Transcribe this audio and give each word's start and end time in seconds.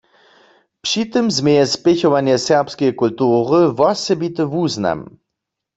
Při 0.81 1.01
tym 1.13 1.25
změje 1.35 1.65
spěchowanje 1.75 2.35
serbskeje 2.47 2.91
kultury 3.01 3.59
wosebity 3.77 4.43
wuznam. 4.53 4.99